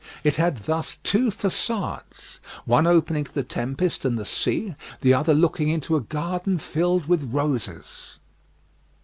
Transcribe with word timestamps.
It 0.23 0.37
had 0.37 0.63
thus 0.63 0.97
two 1.03 1.27
façades, 1.29 2.39
one 2.65 2.87
open 2.87 3.23
to 3.23 3.31
the 3.31 3.43
tempest 3.43 4.03
and 4.03 4.17
the 4.17 4.25
sea, 4.25 4.73
the 5.01 5.13
other 5.13 5.35
looking 5.35 5.69
into 5.69 5.95
a 5.95 6.01
garden 6.01 6.57
filled 6.57 7.05
with 7.05 7.31
roses. 7.31 8.17